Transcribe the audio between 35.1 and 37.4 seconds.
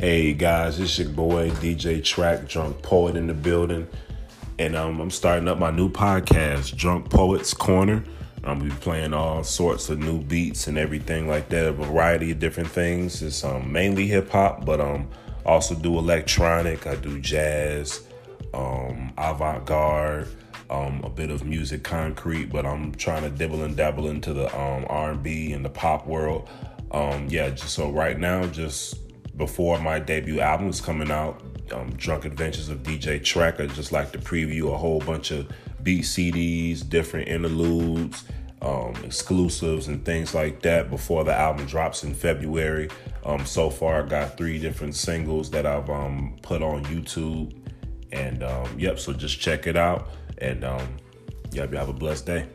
of beat CDs, different